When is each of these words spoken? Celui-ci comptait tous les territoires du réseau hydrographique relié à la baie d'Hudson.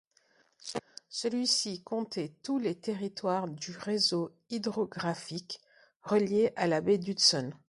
Celui-ci 1.09 1.83
comptait 1.83 2.33
tous 2.41 2.57
les 2.57 2.73
territoires 2.73 3.47
du 3.47 3.77
réseau 3.77 4.31
hydrographique 4.49 5.61
relié 6.01 6.53
à 6.55 6.65
la 6.65 6.81
baie 6.81 6.97
d'Hudson. 6.97 7.51